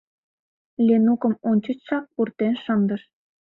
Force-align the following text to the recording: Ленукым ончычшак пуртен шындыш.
Ленукым 0.85 1.33
ончычшак 1.49 2.03
пуртен 2.13 2.53
шындыш. 2.63 3.01